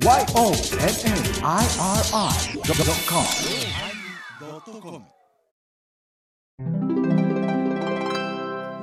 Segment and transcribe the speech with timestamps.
[0.00, 0.22] YONNIRI.com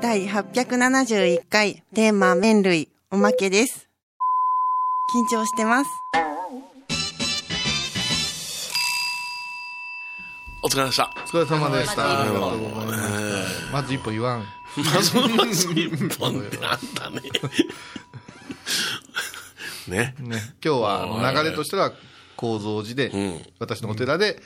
[0.01, 3.87] 第871回テーマ麺類おまけです。
[5.15, 5.89] 緊張してます？
[10.63, 11.13] お疲れ様でした。
[11.15, 12.05] お疲れ様でした。
[12.05, 13.71] あありがとうございまますす。
[13.71, 14.43] まず一歩言わん。
[14.75, 17.21] まずまず一本ってなんだね。
[19.87, 20.15] ね。
[20.19, 21.91] ね、今日はあの流れとしては、
[22.35, 24.41] 構造寺で、ん私のお寺で、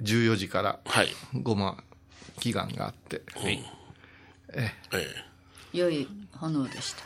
[0.00, 1.08] 14時から、はい。
[1.34, 1.82] ごま、
[2.40, 3.22] 祈願があって、
[4.54, 4.70] え
[5.72, 7.04] 良い炎でした。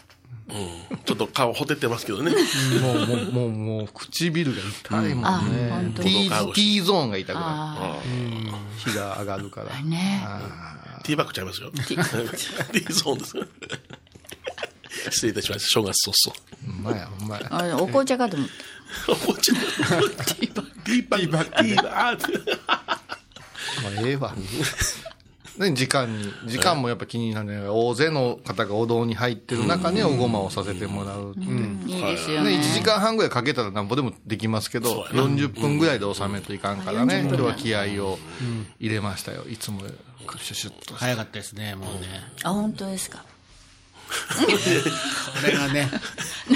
[0.48, 2.32] えうんちょっと顔ほてってますけどね。
[2.80, 5.70] もう、もう、もう、もう、唇が痛いもあんね。
[5.70, 8.90] 本当 T, 喉 T ゾーンが痛くなある。
[8.90, 9.76] 日が上がるから。
[9.76, 10.26] あ、ね。
[11.04, 11.70] ティーバッグちゃいますよ。
[11.70, 12.02] ティー
[12.92, 13.36] ゾーンです。
[15.10, 15.68] 失礼いたしました。
[15.68, 16.12] 正月早
[16.66, 17.46] ほんまや、ほんまや。
[17.50, 18.56] あれ、お紅茶かと思っ々。
[19.30, 19.58] おちょっ
[20.10, 20.80] とティーバッグ。
[20.82, 21.50] ティーバッグ。
[21.50, 22.44] ティーバッグ。
[23.82, 24.34] まあ、ええわ。
[25.58, 27.66] ね、時間に、時間もやっぱ気になるね。
[27.68, 31.46] 大勢の方がお堂に入ってる中におごまをさせてもらうって。
[31.46, 31.52] た。
[31.52, 32.62] いいですよね、ね。
[32.62, 38.18] 1時間半ぐらいかけたらなんぼでもできますけど、40分ぐらいで収めといかんからね、今日は気合を
[38.78, 39.44] 入れましたよ。
[39.48, 39.80] いつも
[40.38, 40.94] シュシュッと。
[40.94, 42.22] 早かったですね、もうね。
[42.42, 43.24] あ、本当ですか。
[44.06, 45.90] これがね、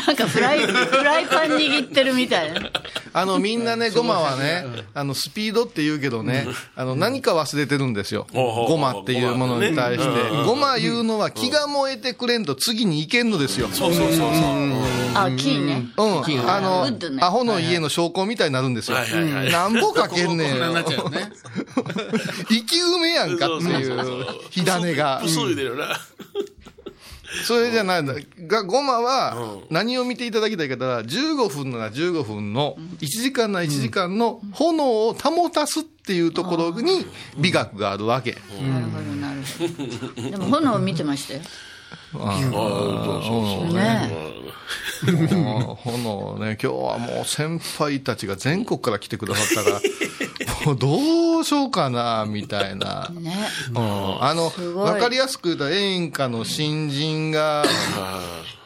[0.06, 2.70] なんかフライ、フライパン握ってるみたいな。
[3.12, 8.28] あの、みんなね、ごまはね、あの、スピードって言うけどね、あの、何か忘れてるんですよ。
[8.32, 10.08] ほうごまっていうものに対して。
[10.46, 13.68] ごま言うのは気が燃えてくれんと次に行けんのですよ。
[13.68, 14.30] そうそうそうそう。
[15.14, 15.86] あ、木ね。
[15.96, 16.20] うん。
[16.48, 16.86] あウの
[17.26, 19.50] アホの家の証拠みたいになるんですよはいはいはい。
[19.50, 20.56] なんぼかけんねん。
[20.60, 20.84] 生
[22.64, 25.22] き埋めやんかっていう火種が。
[27.44, 28.06] それじゃないん。
[28.06, 28.14] だ。
[28.46, 37.06] が、ごまは、何を見ていただきたいかと言ったら、15分なら15分の、1時間なら1時間の炎を保たすっていうところに
[37.38, 38.32] 美学があるわけ。
[38.60, 39.42] なるほど、なる
[40.14, 40.30] ほど。
[40.30, 41.40] でも炎を見てましたよ。
[42.12, 44.10] 炎ね。
[45.32, 49.80] もう炎ね、今日はもう先輩たちが全国から来てくださったから、
[50.66, 53.08] もうどうしようかな、みたいな。
[53.12, 53.34] ね。
[53.74, 57.64] うんあの、わかりやすく言うと演歌の新人が、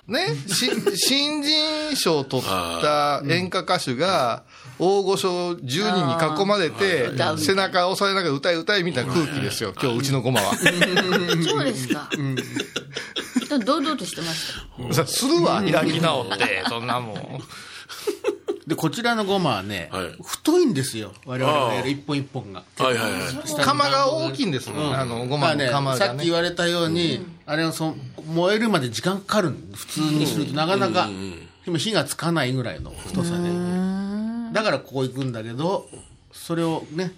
[0.06, 4.43] ね、し新人賞を取った演歌歌手が、
[4.78, 10.53] 大御所10人に囲まれて背中を押さえながら歌い歌いみたいな空気ですよ、今日うちの駒は。
[11.47, 12.11] そうですか。
[13.65, 14.53] 堂々としてまし
[14.88, 14.94] た？
[14.94, 17.16] さするわ、開き直って、そんなもん。
[18.67, 21.13] で、こちらのごまはねはい、太いんですよ。
[21.27, 22.63] 我々がやる一本一本が。
[22.79, 23.65] はいはいはい。
[23.65, 26.35] 釜が大きいんですもん、あの、ごまの釜がねさっき言。
[26.35, 27.95] われたように、あれをそ
[28.27, 31.09] 燃えるまで時間かかるん普通にするとなかなか、
[31.65, 33.49] でも火がつかないぐらいの太さで。
[34.53, 35.89] だからここ行くんだけど、
[36.33, 37.13] それをね、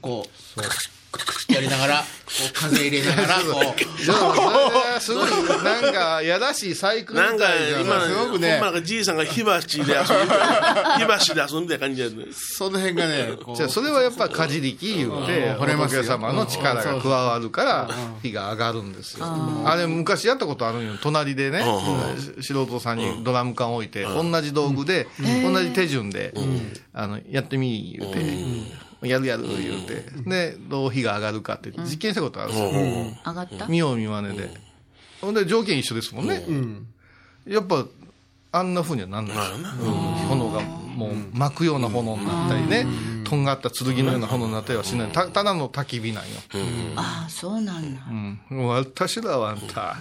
[0.00, 0.68] こう、ク
[1.16, 2.04] クククってやりながら、こ
[2.50, 4.14] う風入れながら、こう、じゃ
[4.96, 8.66] あそれすごい、なんか、やらしいサイクルみなんかじゃ今、ないすごくねま。
[8.66, 12.26] なんかじいさんが火箸で遊んで、火箸で遊んでた感じやね。
[12.32, 17.90] その辺がね、じゃあそれはやっぱかじりき言うて、うん惚れますよ仏様の力が加わるから、
[18.22, 19.26] 火が上がるんですよ。
[19.64, 20.94] あれ昔やったことあるんよ。
[21.00, 21.64] 隣でね、
[22.40, 25.06] 素人さんにドラム缶置いて、同じ道具で、
[25.42, 26.34] 同じ手順で、
[26.92, 28.20] あの、やってみ、言うて、
[29.02, 30.04] やるやる、言うて。
[30.26, 32.70] で、どう火が上がるかって実験したことあるんですよ。
[33.26, 33.66] 上がった？
[33.66, 34.50] 見よう見まねで。
[35.20, 36.44] ほんで条件一緒ですもんね。
[37.46, 37.86] やっぱ、
[38.52, 39.56] あんな風にはなんないですよ。
[39.56, 39.92] うん
[40.28, 42.86] 炎がもう巻くような炎になったりね、
[43.24, 45.08] とんがった剣のような炎になったりはしない。
[45.12, 46.30] たただの焚き火なんよ。
[46.96, 48.00] ああ、そうなんだ。
[48.08, 48.12] う
[48.54, 48.66] ん。
[48.68, 49.98] 私らはあんた、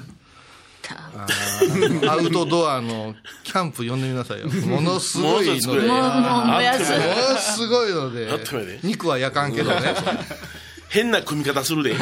[0.85, 1.09] た
[2.11, 4.47] アウトドアのキャンプ呼んでみなさいよ。
[4.67, 6.91] ものすごいので、もももう、もやす。
[6.91, 6.97] の
[7.37, 9.95] すごいので肉は焼かんけどね。
[10.89, 11.91] 変な組み方するで。
[11.91, 11.93] い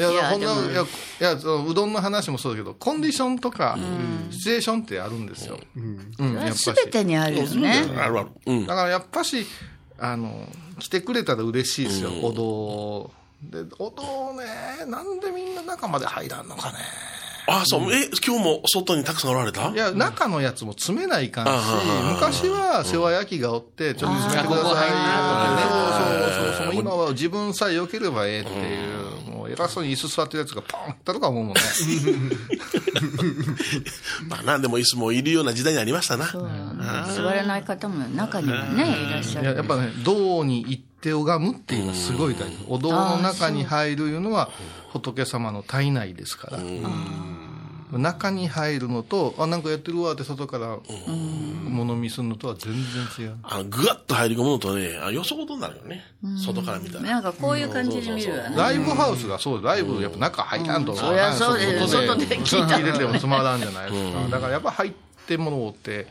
[0.00, 0.86] や、いやほんな、いや、い
[1.20, 3.78] や、そのうどんの話もそうだけど、コンディションとか、
[4.30, 5.60] シチュエーションってあるんですよ。
[5.76, 5.80] う
[6.24, 6.62] ん、やっぱし。
[6.62, 7.84] すべてにあるよね。
[7.98, 8.28] あるある。
[8.46, 8.66] うん。
[8.66, 9.46] だからやっぱし、
[9.98, 10.48] あの、
[10.78, 13.21] 来てくれたら嬉しいですよ、お堂。
[13.42, 14.44] で、お堂ね、
[14.86, 16.78] なんでみんな中まで入らんのかね。
[17.48, 17.92] あ、そう。
[17.92, 19.70] え、今日も外にたくさんおられた？
[19.70, 25.00] いや、中のやつも詰めないかんしあ、昔は世話焼きがおって、ちょっと詰めてくださいよと
[25.32, 25.62] かね。
[26.36, 26.74] そうそうそう。
[26.80, 29.21] 今は自分さえ良ければええっていう
[29.52, 31.60] 偉そうに椅子座ってるやつがポンってとか思うもんね。
[34.28, 36.26] まあなんでも椅子もいるような時代になりましたな。
[36.26, 36.50] そう
[37.14, 39.58] 座れない方も中にはね、いらっしゃいや、る。
[39.58, 42.64] やっぱね、道に行って拝むっていうのはすごい大事。
[42.68, 44.50] お堂の中に入るいうのは、
[44.92, 46.58] 仏様の体内ですから。
[47.98, 50.78] 中に入るのと、あ、なんかやってるわって外から
[51.68, 53.36] 物見するのとは全然違う。
[53.42, 56.02] あの、ぐわっと入り込むのとね、あよそごとになるよね。
[56.36, 57.02] 外から見たら。
[57.02, 58.56] なんかこういう感じで見るわね。
[58.56, 64.28] ライブハウスがそう、ライブやっぱ中入らんと、そりゃそうです外で聞いててもつまらんじゃないですか。
[64.28, 64.92] だからやっぱ入っ
[65.26, 66.06] てものって、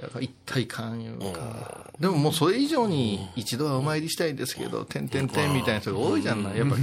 [0.00, 1.90] やっぱ一体感いうか。
[2.00, 6.58] でももうそれ以上に一度はお参りしたいんですけど、てんてんてんみたいな人が多いじゃない。
[6.58, 6.82] やっぱり、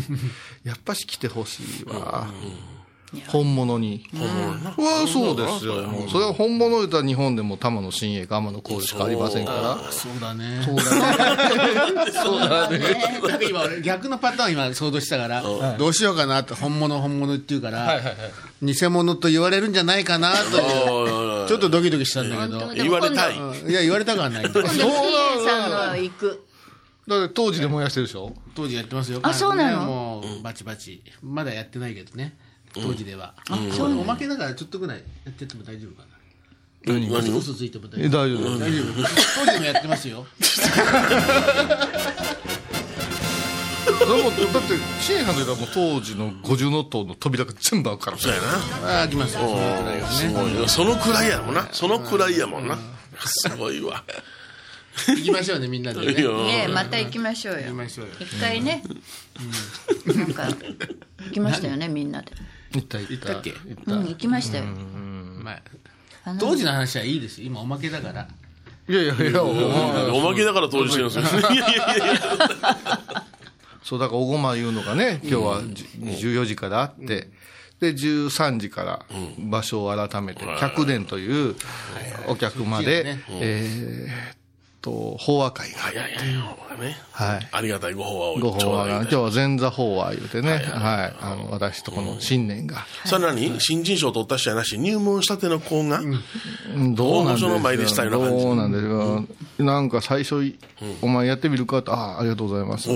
[0.63, 2.27] やっぱし来てほしいわ。
[3.27, 4.05] 本物に。
[4.13, 5.81] うわそうですよ。
[5.87, 9.91] もうそれは本物言ったら日本でも玉野新栄か天野幸しかありませんから。
[9.91, 10.61] そうだね。
[10.63, 10.83] そうだ
[12.05, 12.11] ね。
[12.11, 12.79] そうだね。
[13.27, 15.43] なんか今俺逆のパターン今想像したから、
[15.77, 17.99] どうしようかなって本物本物って言うから、
[18.61, 23.37] 偽物と言われるんじゃないかなとちょっとドキドキしたんだけど、言われたい。
[23.37, 24.43] うんいや言われたくはない。
[24.43, 24.81] 今度、キエ
[25.45, 26.45] さんの行く。
[27.07, 28.33] だって当時で燃やしてるでしょ？
[28.53, 29.19] 当時やってますよ。
[29.23, 29.85] あそうなの？
[29.85, 31.01] もうバチバチ。
[31.23, 32.37] まだやってないけどね。
[32.73, 33.33] 当時では。
[33.49, 36.93] おまけだからちょっとぐらいやってっても大丈夫かな。
[36.93, 37.09] 何？
[37.11, 37.37] 何を？
[37.37, 38.21] 嘘ついても大え、丈夫。
[38.21, 38.59] 大丈夫。
[38.59, 38.85] 大丈夫。
[39.39, 40.25] 当時でもやってますよ。
[43.99, 48.17] でも、だって、支援さんといったらもう当時の五重塔の扉が全部開くから。
[48.17, 48.37] そうや
[48.81, 49.01] な。
[49.01, 49.41] あ、来ますよ。
[49.41, 50.15] そのくらいはね。
[50.15, 50.67] すごいよ。
[50.67, 51.67] そのくらいやもんな。
[51.71, 52.77] そのくらいやもんな。
[53.25, 54.03] すごいわ。
[55.07, 56.13] 行きましょうね、みんなでね。
[56.13, 57.61] ねまた行きましょうよ。
[57.61, 58.11] 行きましょうよ。
[58.19, 58.83] 一回ね。
[60.05, 62.31] なんか、行きましたよね、みんなで。
[62.73, 63.29] 行った行った。
[63.29, 63.49] 行ったっけ？
[63.51, 64.65] 行っうん、行きましたよ。
[64.65, 65.61] まあ、
[66.25, 67.47] あの当時の話はいいですよ。
[67.47, 68.27] 今おまけだから。
[68.87, 71.39] いやいやいや、おまけだから当時してるんですよ。
[71.51, 73.23] いやいやいや。
[73.83, 77.29] そう、だから、おごまいうのがね、今日はじ14時からあって、
[77.79, 79.05] で、13時から
[79.39, 81.55] 場所を改めて、客殿という
[82.27, 84.07] お客まで、え
[84.89, 86.97] と、法話会が、いやいやいや、ほらね。
[87.11, 87.47] はい。
[87.51, 89.15] ありがたいご法話をご法話が、今日日。
[89.15, 91.15] は前座法話言うてね、はい。
[91.21, 93.59] あの、私とこの新年が、それ何？
[93.59, 96.95] 新人賞取った人やなし、入門したての子が、うん。
[96.95, 98.87] どうなんでしたようどうなんです
[99.57, 99.63] か。
[99.63, 100.55] なんか最初、
[101.01, 102.89] お前やってみるかと、ああ、ありがとうございます。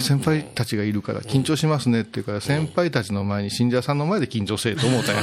[0.00, 5.22] 先輩たちがいるから緊張しますねって言うから、先輩たちの前に信者さんの前で緊張せえと思ったんや。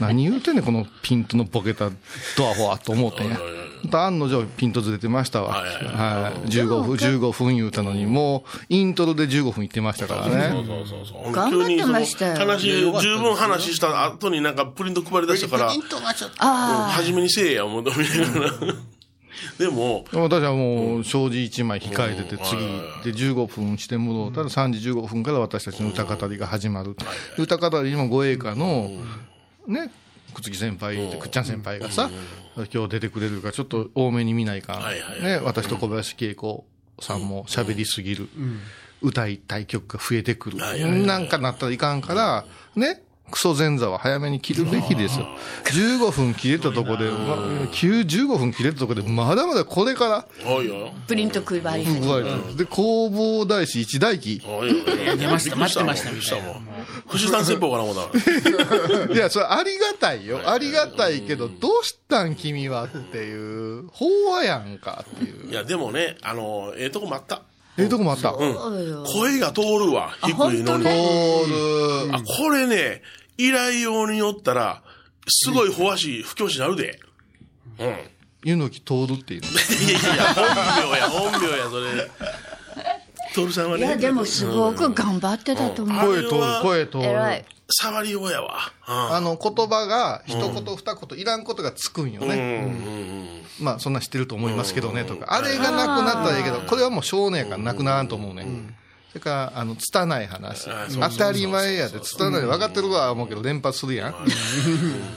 [0.00, 1.90] 何言うてんねん、このピントのボケた
[2.36, 3.38] ドアホワと思ったんや。
[3.92, 5.48] 案の定ピントずれてましたわ。
[5.50, 6.48] はいはいはい。
[6.48, 10.50] 15分、15分言うたのに、もう、イントロで15分言ってましたからね。
[10.52, 11.32] そうそうそう。
[11.32, 16.36] 頑張ってましたよ話、十分話した後になんかプリント配り出したから、ピントがちょっと。
[16.40, 18.52] あ初めにせえや、思うと見ながら。
[19.58, 22.60] でも、私はもう、障子1枚控えてて、次
[23.04, 26.96] で15分して戻ったら、3時15分から私たちの歌語りが始まる。
[27.38, 28.90] 歌語りにも護衛歌の、
[29.66, 29.90] ね、
[30.34, 32.10] くつき先輩くっちゃん先輩がさ、
[32.72, 34.80] 今日出てくれるから、ちょっと多めに見ないか
[35.22, 36.66] ね、私と小林恵子
[37.00, 38.28] さんも喋りすぎる。
[39.00, 40.58] 歌いたい曲が増えてくる。
[40.58, 42.44] なんかなったらいかんから、
[42.76, 45.26] ね、クソ前座は早めに切るべきですよ。
[45.64, 50.26] 15分切れたとこで、ま9 15分切れたとこで、まだまだこれから、
[51.06, 51.84] プリント配り。
[51.86, 54.42] 不具合でで、弘法大師一大記。
[54.46, 54.84] おいよ。
[55.16, 56.68] 出ました待ってましたびっくりしたもん。
[57.08, 59.12] 富士山戦法かな思った。
[59.12, 60.40] いや、それありがたいよ。
[60.44, 65.50] ありがたいけど、どうしたん君はっていう、法話やんかっていう。
[65.50, 67.42] いや、でもね、あの、ええとこもあった。
[67.82, 68.30] ええとこもあった。
[68.32, 69.04] うん。
[69.06, 70.84] 声が通るわ、低いのに。
[70.84, 72.14] 通る。
[72.14, 73.02] あ、これね、
[73.38, 74.82] 依頼用によったら、
[75.28, 77.00] すごい法師、不教師になるで。
[77.78, 77.88] うん。
[77.88, 77.92] い
[78.44, 79.48] 湯の木通るっていうの。
[80.08, 82.10] やいや、本名や、本名や、それ。
[83.34, 83.86] トルさんはいね。
[83.86, 86.06] や、でもすごく頑張ってたと思う。
[86.06, 87.04] 声通る、声通る。
[87.04, 87.44] 偉い。
[87.70, 88.72] 触りようやわ。
[88.88, 92.34] うんあの、言葉が、一言二言、いらんことがつくんよね。
[92.34, 95.26] うんうんまあ、そんな知ってると思いますけどね、とか。
[95.32, 98.46] あれがなくなったらいいけど、これはもう少年やからなくならんと思うね。
[99.10, 100.68] それから、あの、拙い話。
[100.98, 104.14] 当たり前やで、拙い分かってるわ思うけど、連発するやん。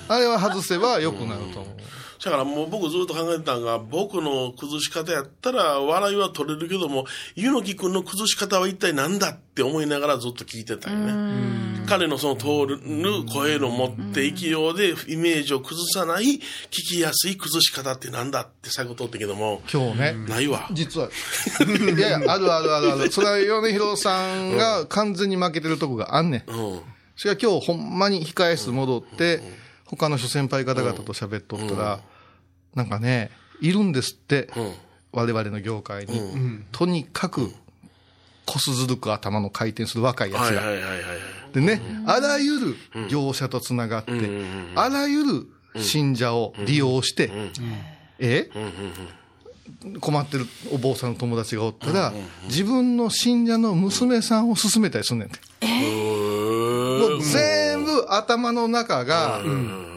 [0.10, 1.76] あれは外せば良くなると思う。
[2.24, 7.06] だからもう僕ずっと考えてたのが、僕の崩し方やったら笑いは取れるけども、
[7.36, 11.76] ゆのきくんの崩し方は一体何だって思いながらずっと聞いてたよね。
[11.86, 12.80] 彼のその通る
[13.32, 16.40] 声の持っていきようでイメージを崩さない聞
[16.72, 20.14] きやすい崩し方って何だって最後通ったけども、今日ね。
[20.28, 20.68] ないわ。
[20.72, 21.10] 実は。
[21.96, 23.12] いやいや、あるあるあるある。
[23.12, 26.52] それは米広さんが完全に負けてるとこがあんねん。
[26.52, 26.82] うん。
[27.16, 29.42] それが今日ほんまに控え室戻って、
[29.86, 32.00] 他の諸先輩方々と喋っとったら、
[32.74, 34.50] なんかね、いるんですって、
[35.12, 36.22] 我々の業界に。
[36.72, 37.52] とにかく、
[38.46, 40.62] こすずるく頭の回転する若いやつが。
[41.54, 42.76] でね、あらゆる
[43.10, 44.12] 業者とつながって、
[44.76, 45.48] あらゆる
[45.82, 47.32] 信者を利用して、
[48.20, 48.50] え？
[50.00, 52.14] 困ってるお坊さんの友達がおったら、
[52.44, 55.40] 自分の信者の娘さんを勧めたりすんねんて。
[55.62, 57.65] もう全部と
[58.10, 59.42] 頭の中が、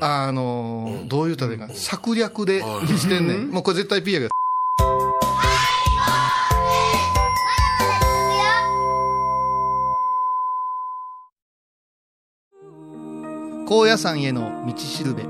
[0.01, 3.51] あの、どう言うたらいいか、策略でしてんねん。
[3.51, 4.31] もうこれ絶対 P やけど。
[13.69, 15.25] 高野山への道しるべ。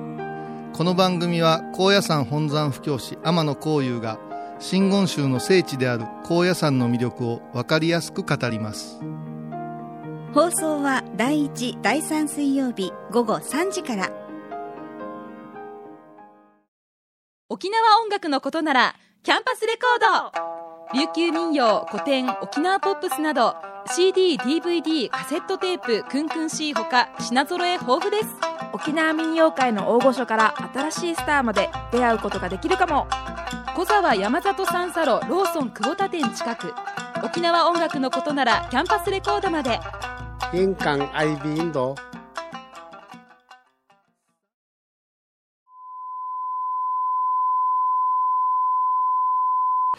[0.73, 4.21] この番組は高野山本山布教師天野幸雄が
[4.61, 9.01] 真言宗の聖地である高野山の魅力を分かりやすく語ります。
[10.39, 14.09] 放送は第1、第3水曜日午後3時から。
[17.49, 20.97] 沖縄音楽のことならキャンパスレコード。
[20.97, 23.57] 琉球民謡古典沖縄ポップスなど
[23.93, 28.29] CD、DVD、カセットテープクンクン C ほか品揃え豊富です。
[28.73, 33.09] 沖縄民謡界の大御所から新しいスターまで出会うことができるかも。
[33.75, 36.75] 小沢山里三佐路ローソン久保田店近く。
[37.25, 39.81] 沖縄音楽のことならキャンパスレコードまで
[40.55, 41.95] 印港 IB 印度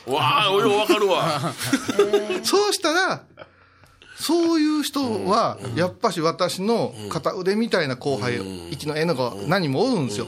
[0.07, 1.53] わあ、俺わかるわ。
[2.43, 3.23] そうしたら、
[4.15, 8.39] そういう人は、やっぱし私の片腕みたいな後輩、
[8.71, 10.25] 一の絵の子何人もおるんですよ。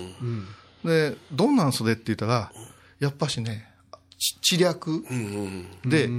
[0.86, 2.52] で、どんなんそれって言ったら、
[3.00, 3.68] やっぱしね、
[4.20, 5.04] ち知略
[5.84, 6.10] で、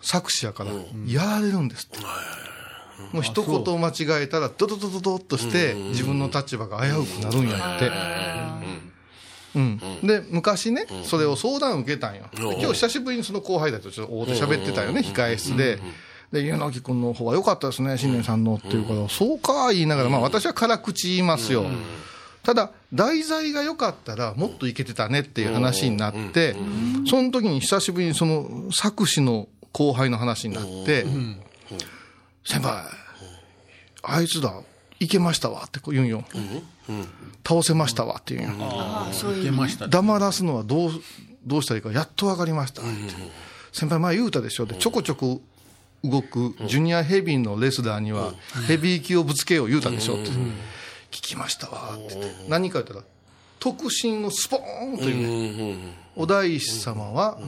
[0.00, 0.72] 作詞やから、
[1.06, 1.98] やられるんですって。
[3.12, 7.90] もう一言間違えたら、ドドドドドッとして、自分の立場が危うくなるんやって。
[9.54, 9.80] うん。
[10.02, 12.24] で、昔ね、それを相談受けたんよ。
[12.34, 15.78] で今日久しぶりにその後輩たちとちょっと大手喋ってたよね、控え室で。
[16.32, 21.66] で、ゆのき君の方が良かったですね、新年さんのっていうから、そうか言いながら、まあ私は辛口言いますよ。
[22.42, 26.56] ただ、題材が良かったら、もっといけてたねっていう話になって、
[27.06, 31.04] その時に久しぶりにその作詞の後輩の話になって、
[32.44, 32.84] 先輩、
[34.02, 34.52] あいつだ、
[35.00, 36.24] いけましたわってこう言うんよ。
[37.46, 38.66] 倒せましたわって言うんよ。
[38.70, 39.52] ああ、そういう。
[39.52, 39.88] ました。
[39.88, 40.92] 黙らすのはどう、
[41.46, 42.90] どうしたらいいか、やっとわかりましたって。
[43.72, 45.40] 先輩前言うたでしょって、ちょこちょこ
[46.04, 48.34] 動くジュニアヘビーのレスラーには、
[48.66, 50.30] ヘビー級をぶつけよう言うたでしょって。
[51.10, 52.48] 聞きましたわって言って。
[52.48, 53.02] 何か言ったら、
[53.60, 55.96] 特進をスポーンというね。
[56.16, 57.38] お大師様は、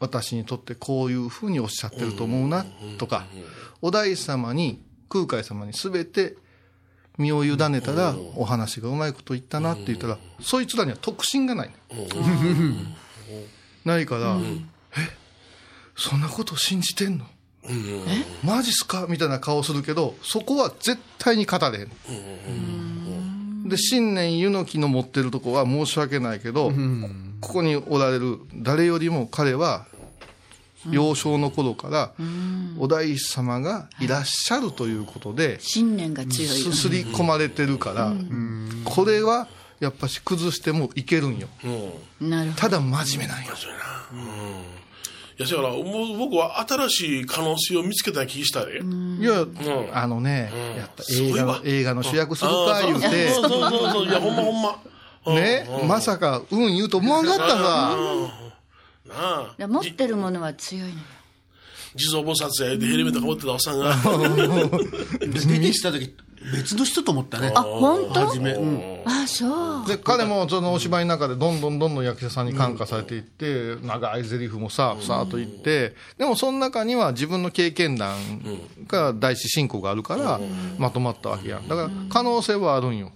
[0.00, 2.66] 私にとってこういうふうにおっしゃってると思うな、
[2.98, 3.26] とか、
[3.80, 6.36] お大師様に、空海様にすべて
[7.18, 11.70] 身を委ねたら、お話がうまいこと言ったなって言ったら、そいつらには特進がない。
[13.84, 14.38] ないから、
[14.96, 15.16] え、
[15.96, 17.26] そんなこと信じてんの？
[18.42, 19.06] マジっすか？
[19.08, 21.90] みたいな顔するけど、そこは絶対に語れへん。
[23.64, 26.72] で、新年湯の木の持ってるとこは申し訳ないけど、
[27.40, 29.86] ここにおられる誰よりも彼は、
[30.90, 32.12] 幼少の頃から、
[32.78, 36.64] お大師様がいらっしゃるということで、信念が強い。
[36.64, 38.12] よすすり込まれてるから、
[38.84, 39.48] これは
[39.80, 41.48] やっぱし崩してもいけるんよ。
[42.56, 43.52] ただ真面目なんよ。
[45.36, 48.80] いや、だから、もう僕は新しい可能性を見つけた気したで。
[48.80, 49.46] いや、
[49.92, 54.06] あのね、やった映画の、映画の主役するか言うて、そうそうそうそう。
[54.06, 54.78] いや、ほんまほんま。
[55.34, 57.56] ね、まさか、うん言うと思わんかったさ。
[57.56, 59.54] なあ。
[59.58, 60.94] いや持ってるものは強いの
[61.96, 63.94] 地蔵菩薩やでヘルメットかぶってたおっさんが。
[65.20, 66.14] 出てきた時、
[66.52, 67.52] 別の人と思ったね。
[67.54, 68.26] あ本当？
[68.26, 68.52] 初め。
[68.52, 69.02] うん。
[69.06, 78.18] あそうで、彼もそのお芝居の中でどんどんどんどん役者さんに感化されていって、長い台詞もさ、さーっと言って、でもその中には自分の経験談
[78.86, 80.40] が大師信仰があるから、
[80.78, 81.68] まとまったわけやん。
[81.68, 83.12] だから可能性はあるんよ。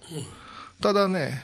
[0.81, 1.43] ただね、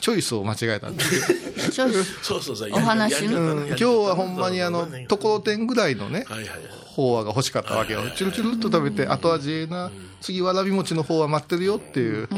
[0.00, 1.70] チョイスを間違えたんですよ。
[1.70, 2.70] チョイスそうそうそう。
[2.72, 6.60] お話やり方ねうん今日はほんまにあの、ところてんぐらいのね、はいはいはい。
[6.96, 8.02] 法話が欲しかったわけよ。
[8.16, 12.28] チュルチュルっと食べて、後味ええな、次わらび餅の方は待ってるよっていう、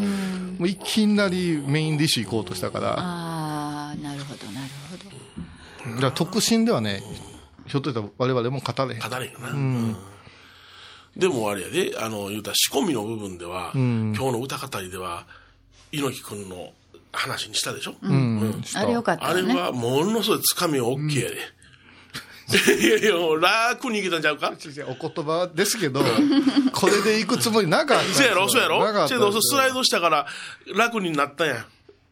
[0.58, 5.94] もういきなりメインディッシュ行こうとしたから、ああなるほどなるほど。
[5.94, 7.02] だから特進ではね、
[7.66, 9.00] ひょっとしたら我々も語れへん。
[9.00, 9.50] 語れんよな。
[9.50, 9.96] うん。
[11.16, 15.26] でもあれやで、あの、言うたら仕込みの部分では、今日の歌語りでは、
[15.90, 16.72] 猪木くんの
[17.12, 17.94] 話にしたでしょ？
[18.02, 18.62] うん。
[18.74, 21.36] あれよかったあれはものすごいつかみ OK やで。
[22.80, 24.52] いやいや、もう楽にいけたんちゃうか？
[24.86, 26.00] お言葉ですけど、
[26.72, 28.28] これで行くつもりなかったんですよ。
[28.28, 28.48] そうやろ？
[28.48, 28.84] そうやろ？
[28.84, 30.26] なかったけど、スライドしたから
[30.74, 31.66] 楽になったんや。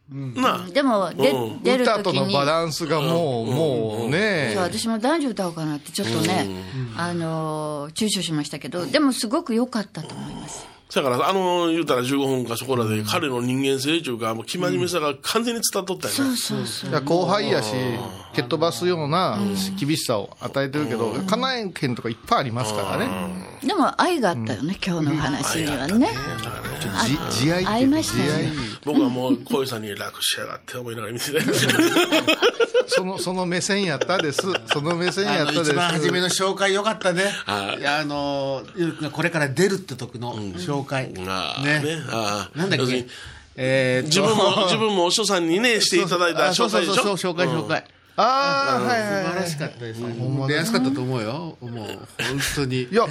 [0.09, 0.67] なあ。
[0.69, 1.63] でもでうん。
[1.63, 4.51] 出る歌とのバランスがもう、もうね。
[4.53, 6.47] そう、私も男女歌おうかなってちょっとね、
[6.95, 10.65] あのー躊躇しましたけどでもすごく良かったと思います。
[10.95, 16.37] だから、あの、言うたら15分かそこらで、彼の人間性というか、もう、生真面目さが完全に伝わっとったよね。
[16.37, 17.73] そうそういや後輩やし、
[18.33, 19.39] 蹴っ飛ばすような
[19.79, 23.09] 厳しさを与えてるけど、叶え県とかいっぱいありますからね。
[23.63, 26.09] でも愛があったよね、今日のお話にはね。
[27.31, 28.51] じ慈愛ましたよね。
[28.85, 31.41] 僕はもう、小井さんに楽しやがって思いながら見てて。
[32.87, 34.41] その、その目線やったです。
[34.71, 35.71] その目線やったです。
[35.71, 37.23] 一番初めの紹介よかったね。
[37.45, 38.63] あの、
[39.11, 41.11] これから出るって時の紹介。
[41.13, 41.23] ね。
[41.23, 43.05] ねああなんだっけ？
[44.03, 46.93] 自分も、自分もお師匠さんにね、していただいたあそう紹介でしょ？
[46.95, 47.83] そうそうそう、紹介紹介。
[48.19, 50.01] ああ、はいはいはい素晴らしかったです。
[50.47, 51.57] 出やすかったと思うよ。
[51.61, 51.97] もう、本
[52.55, 52.83] 当に。
[52.83, 53.07] いや、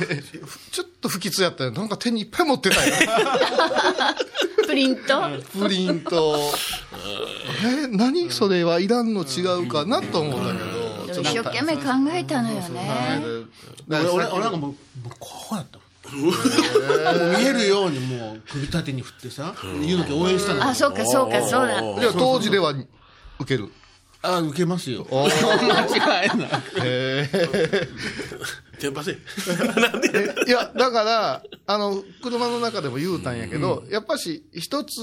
[0.73, 1.71] ちょっと不吉やったよ。
[1.71, 2.93] なんか手にいっぱい持ってたよ。
[4.67, 5.23] プリント？
[5.61, 6.53] プリント。
[7.65, 10.59] え、何それはいらんの違うかなと思うんだけ
[11.13, 11.23] ど。
[11.23, 11.83] 一生懸命考
[12.13, 13.31] えたのよね。
[13.89, 14.75] 俺、俺、俺なんかもう、も
[15.07, 15.79] うこうやった
[17.39, 20.65] 見えるようにもう首立てに振ってさ、ゆうのき応援したの。
[20.65, 21.81] あ、そうかそうか、そうだ。
[22.01, 22.75] じゃあ当時では
[23.39, 23.71] 受ける。
[24.35, 25.06] あ、受けますよ。
[25.11, 26.61] 間違いない。
[26.83, 27.88] へー
[28.78, 29.16] テンパせ。
[29.80, 35.00] なんでいや、だから、あの、車の中でも言うたんやけど、やっぱし、一つ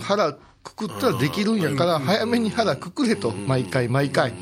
[0.00, 0.32] 腹
[0.64, 4.34] くくったらできるんやから、早めに腹くくれと、毎回毎回。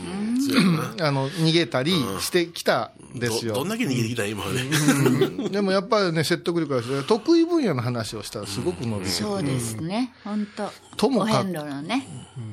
[1.00, 3.54] あの、逃げたりしてきたんですよ。
[3.54, 5.48] どどんだけ逃げてきたん今まで。
[5.48, 9.10] でもやっぱりね、説得力がある得意分野の話をしたらすごく伸びる。
[9.10, 10.70] そうですね、本当。
[10.96, 12.06] ともかお遍路のね。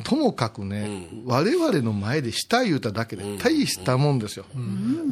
[0.04, 4.46] ともかくね、我々の前でした言うただけで大したもんですよ。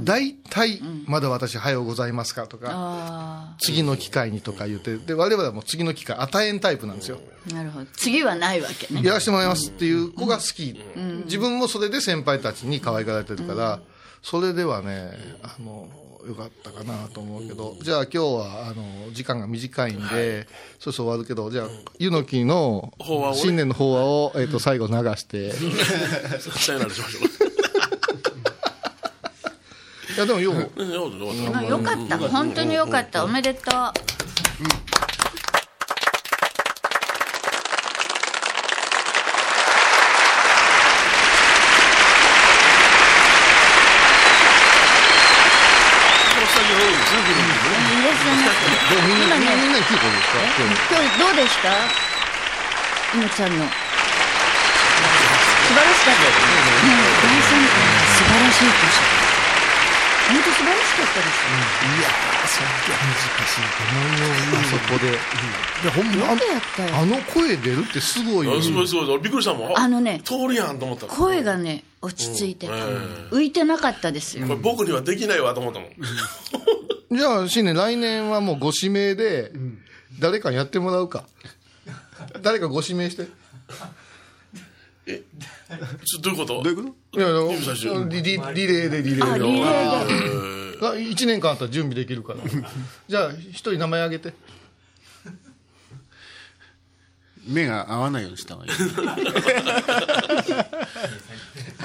[0.04, 2.48] 大体、まだ私、はようございますか？
[2.48, 7.20] とか、あ次の機会にとか言って、で、我々はもう次の機会与えんタイプなんですよ。
[7.52, 7.86] あ、なるほど。
[7.94, 9.02] 次はないわけね。
[9.04, 10.80] やらせてもらいますっていう子が好き。
[11.26, 13.80] 自分もそれで先輩たちに可愛がられてるから、
[14.22, 15.12] それではね、
[15.44, 15.90] あの、
[16.28, 20.48] よかったかなと思うけど、じゃあ今日は、あの、時間が短いんで、
[20.80, 22.94] そろそろ終わるけど、じゃあ、ゆのきの
[23.34, 27.20] 新年の法話を、えっ、と、最後流して、さよならしましょ
[30.14, 32.18] いや、でもよう、よかった。
[32.18, 33.24] 本当によかった。
[33.24, 33.64] おめでとう。
[46.32, 47.22] このスタジオ多いですね、
[48.00, 48.60] いらっしゃいます。
[48.90, 50.40] でもみんな、みんな今ねみんなに聞いたんですか
[50.90, 51.70] 今日どうでした？
[53.14, 53.66] 今ちゃんの。
[53.66, 53.72] 素
[55.74, 56.96] 晴らしかったですね。
[57.22, 57.76] 大参加
[58.08, 59.31] 素晴らしい年。
[60.32, 61.42] 本当素晴らしかったです。
[64.56, 65.10] あそこで。
[65.10, 65.12] い
[65.86, 69.10] や、ほんま、あよくやったよあの声出るってすごいよあすごいすごい。
[69.10, 69.78] 俺びっくりしたもん。
[69.78, 71.08] あのね通るやんと思った。
[71.08, 72.74] こ声がね、落ち着いてた。
[72.74, 74.48] 浮いてなかったですよ。
[74.48, 75.90] れ僕にはできないわと思ったもん。
[77.18, 79.52] じゃあ、新年、来年はもうご指名で、
[80.20, 81.26] 誰かにやってもらうか。
[82.42, 83.26] 誰かご指名して。
[83.26, 85.14] ちょ
[86.22, 86.62] どういうこと？
[86.64, 87.20] どういうこと？
[87.20, 87.30] いや
[88.10, 89.46] リリリレーでリレあ、ーで。
[89.46, 90.88] リレーで。
[90.88, 92.40] あ1年間あったら準備できるから。
[93.08, 94.34] じゃあ、一人名前あげて。
[97.48, 98.72] 目が合わないようにした方がいい。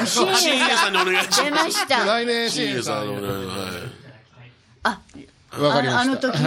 [0.07, 2.05] 新新栄さんにお願いします出ました。
[2.05, 3.09] 来年、新新栄年さん。
[3.16, 3.53] お願いはいあ、
[5.53, 6.01] わかりました。
[6.01, 6.39] あの時。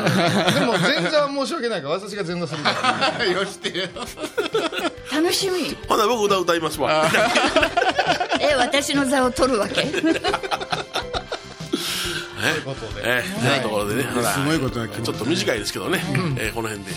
[0.53, 2.71] でも、前座は申し訳ないから、私が前座するか
[3.17, 3.25] ら。
[3.31, 3.87] よしてよ。
[5.11, 5.75] 楽しみ。
[5.87, 7.09] ほな僕歌歌いますわ。
[8.39, 9.81] え、私の座を取るわけ
[13.03, 16.01] ええ、というところでね、すごいことが決まったちょっと短いですけどね、
[16.37, 16.91] えーこの辺で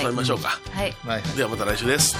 [0.00, 0.58] 収めましょうか。
[0.72, 0.94] はい。
[1.06, 1.22] はい。
[1.36, 2.16] ではまた来週です。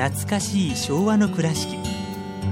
[0.00, 1.76] 懐かしい昭和の倉敷。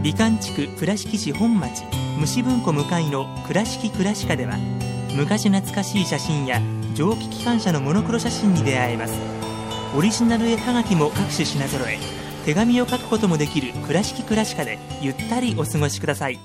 [0.02, 1.82] 美観地区倉敷市本町
[2.20, 4.58] 虫文庫向かいの「倉敷倉歯科」では
[5.16, 6.60] 昔懐かしい写真や
[6.94, 9.14] 蒸気機関車のモノクロ写真に出会えます。
[9.96, 11.98] オリジナル絵はがきも各種品揃え
[12.44, 16.38] 手紙を書くこともできる「倉敷倉歯科」でゆったりお過ごしください。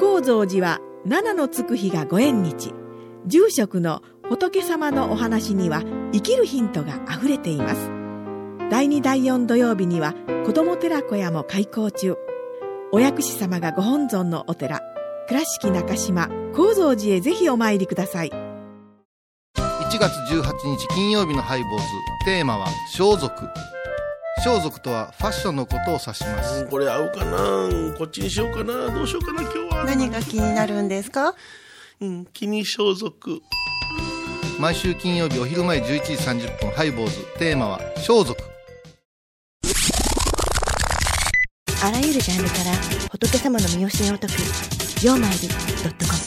[0.00, 2.72] 高蔵寺は七のつく日がご縁日。
[3.26, 5.82] 住職の仏様のお話には
[6.14, 7.95] 生きるヒントがあふれています。
[8.68, 10.12] 第2第4土曜日には
[10.44, 12.16] 子ども寺小屋も開校中。
[12.90, 14.80] お薬師様がご本尊のお寺
[15.28, 18.30] 倉敷中島・高蔵寺へぜひお参りください。
[18.30, 21.84] 1月18日金曜日のハイボーズ
[22.24, 23.30] テーマは装束。
[24.42, 26.66] 装束とはファッションのことを指します。
[26.66, 27.94] これ合うかな？
[27.96, 28.90] こっちにしようかな？
[28.92, 29.42] どうしようかな？
[29.42, 29.84] 今日は。
[29.84, 31.36] 何が気になるんですか？
[32.00, 33.12] うん気に装束。
[34.58, 38.40] 毎週金曜日お昼前11時30分ハイボーズテーマは装束
[41.86, 42.72] あらゆるジャンルから
[43.12, 44.32] 仏様の身教えを解く
[45.06, 45.54] 「曜マイルド
[45.88, 46.18] ットコム」